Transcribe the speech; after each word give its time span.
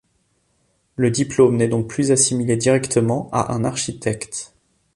Le 0.95 1.11
diplômé 1.11 1.57
n'est 1.57 1.67
donc 1.67 1.87
plus 1.87 2.09
assimilé 2.09 2.57
directement 2.57 3.29
à 3.31 3.53
un 3.53 3.63
architecte. 3.63 4.51